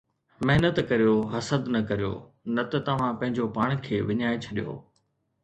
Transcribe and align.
محنت 0.47 0.75
ڪريو، 0.89 1.15
حسد 1.33 1.63
نه 1.73 1.81
ڪريو، 1.89 2.13
نه 2.55 2.63
ته 2.71 2.77
توهان 2.87 3.13
پنهنجو 3.19 3.45
پاڻ 3.55 3.69
کي 3.85 3.95
وڃائي 4.09 4.35
ڇڏيو 4.43 4.73